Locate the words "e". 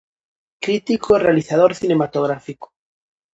1.13-1.23